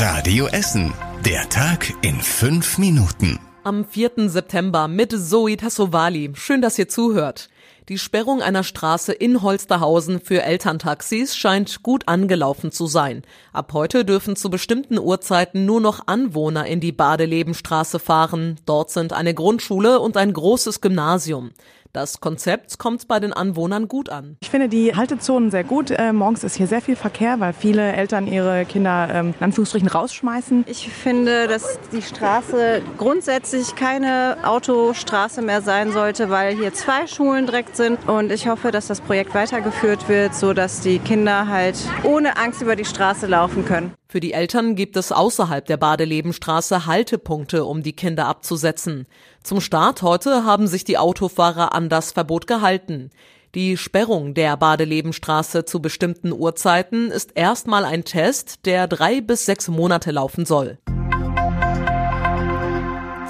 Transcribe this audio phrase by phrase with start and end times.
[0.00, 0.94] Radio Essen.
[1.26, 3.38] Der Tag in fünf Minuten.
[3.64, 4.30] Am 4.
[4.30, 6.32] September mit Zoe Tassovali.
[6.36, 7.50] Schön, dass ihr zuhört.
[7.90, 13.24] Die Sperrung einer Straße in Holsterhausen für Elterntaxis scheint gut angelaufen zu sein.
[13.52, 18.58] Ab heute dürfen zu bestimmten Uhrzeiten nur noch Anwohner in die Badelebenstraße fahren.
[18.64, 21.50] Dort sind eine Grundschule und ein großes Gymnasium.
[21.92, 24.36] Das Konzept kommt bei den Anwohnern gut an.
[24.40, 25.90] Ich finde die Haltezonen sehr gut.
[25.90, 29.88] Äh, morgens ist hier sehr viel Verkehr, weil viele Eltern ihre Kinder ähm, in Anführungsstrichen
[29.88, 30.64] rausschmeißen.
[30.68, 37.46] Ich finde, dass die Straße grundsätzlich keine Autostraße mehr sein sollte, weil hier zwei Schulen
[37.46, 38.08] direkt sind.
[38.08, 42.76] Und ich hoffe, dass das Projekt weitergeführt wird, sodass die Kinder halt ohne Angst über
[42.76, 43.92] die Straße laufen können.
[44.10, 49.06] Für die Eltern gibt es außerhalb der Badelebenstraße Haltepunkte, um die Kinder abzusetzen.
[49.44, 53.10] Zum Start heute haben sich die Autofahrer an das Verbot gehalten.
[53.54, 59.68] Die Sperrung der Badelebenstraße zu bestimmten Uhrzeiten ist erstmal ein Test, der drei bis sechs
[59.68, 60.78] Monate laufen soll.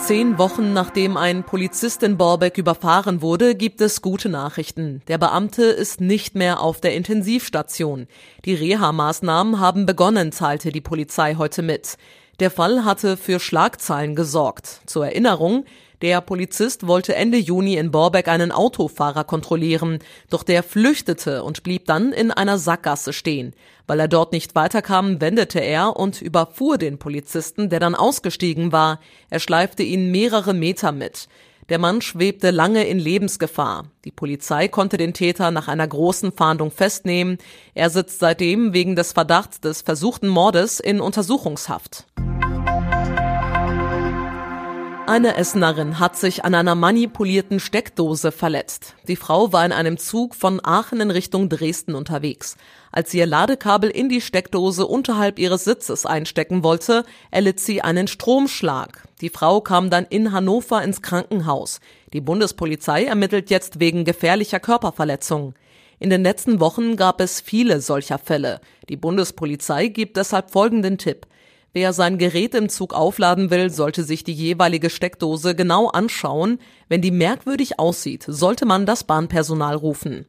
[0.02, 5.02] Zehn Wochen nachdem ein Polizist in Borbeck überfahren wurde, gibt es gute Nachrichten.
[5.07, 8.09] Der Beamte ist nicht mehr auf der Intensivstation.
[8.45, 11.96] Die Reha-Maßnahmen haben begonnen, teilte die Polizei heute mit.
[12.40, 14.80] Der Fall hatte für Schlagzeilen gesorgt.
[14.87, 15.65] Zur Erinnerung,
[16.02, 19.98] der Polizist wollte Ende Juni in Borbeck einen Autofahrer kontrollieren,
[20.30, 23.54] doch der flüchtete und blieb dann in einer Sackgasse stehen.
[23.87, 29.01] Weil er dort nicht weiterkam, wendete er und überfuhr den Polizisten, der dann ausgestiegen war.
[29.29, 31.29] Er schleifte ihn mehrere Meter mit.
[31.68, 33.85] Der Mann schwebte lange in Lebensgefahr.
[34.04, 37.38] Die Polizei konnte den Täter nach einer großen Fahndung festnehmen.
[37.74, 42.07] Er sitzt seitdem wegen des Verdachts des versuchten Mordes in Untersuchungshaft.
[45.11, 48.95] Eine Essenerin hat sich an einer manipulierten Steckdose verletzt.
[49.09, 52.57] Die Frau war in einem Zug von Aachen in Richtung Dresden unterwegs.
[52.93, 58.07] Als sie ihr Ladekabel in die Steckdose unterhalb ihres Sitzes einstecken wollte, erlitt sie einen
[58.07, 59.09] Stromschlag.
[59.21, 61.81] Die Frau kam dann in Hannover ins Krankenhaus.
[62.13, 65.54] Die Bundespolizei ermittelt jetzt wegen gefährlicher Körperverletzung.
[65.99, 68.60] In den letzten Wochen gab es viele solcher Fälle.
[68.88, 71.26] Die Bundespolizei gibt deshalb folgenden Tipp.
[71.72, 76.58] Wer sein Gerät im Zug aufladen will, sollte sich die jeweilige Steckdose genau anschauen.
[76.88, 80.26] Wenn die merkwürdig aussieht, sollte man das Bahnpersonal rufen.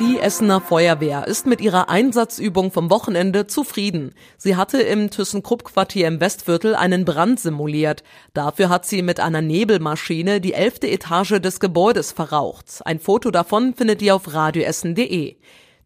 [0.00, 4.14] Die Essener Feuerwehr ist mit ihrer Einsatzübung vom Wochenende zufrieden.
[4.38, 8.04] Sie hatte im ThyssenKrupp-Quartier im Westviertel einen Brand simuliert.
[8.32, 12.80] Dafür hat sie mit einer Nebelmaschine die elfte Etage des Gebäudes verraucht.
[12.86, 15.36] Ein Foto davon findet ihr auf radioessen.de.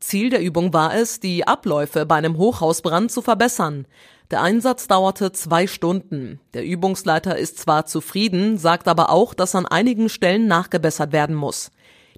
[0.00, 3.87] Ziel der Übung war es, die Abläufe bei einem Hochhausbrand zu verbessern.
[4.31, 6.41] Der Einsatz dauerte zwei Stunden.
[6.55, 11.71] Der Übungsleiter ist zwar zufrieden, sagt aber auch, dass an einigen Stellen nachgebessert werden muss.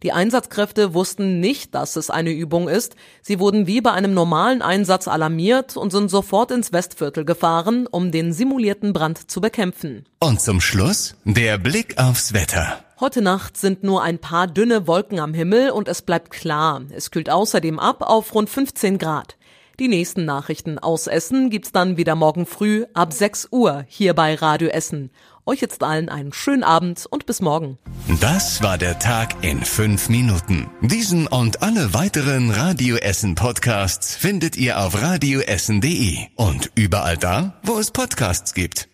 [0.03, 2.97] Die Einsatzkräfte wussten nicht, dass es eine Übung ist.
[3.23, 8.11] Sie wurden wie bei einem normalen Einsatz alarmiert und sind sofort ins Westviertel gefahren, um
[8.11, 10.05] den simulierten Brand zu bekämpfen.
[10.19, 12.85] Und zum Schluss der Blick aufs Wetter.
[13.03, 16.83] Heute Nacht sind nur ein paar dünne Wolken am Himmel und es bleibt klar.
[16.91, 19.37] Es kühlt außerdem ab auf rund 15 Grad.
[19.81, 24.37] Die nächsten Nachrichten aus Essen gibt's dann wieder morgen früh ab 6 Uhr hier bei
[24.37, 25.11] Radio Essen.
[25.45, 27.77] Euch jetzt allen einen schönen Abend und bis morgen.
[28.21, 30.71] Das war der Tag in fünf Minuten.
[30.81, 37.81] Diesen und alle weiteren Radio Essen Podcasts findet ihr auf radioessen.de und überall da, wo
[37.81, 38.92] es Podcasts gibt.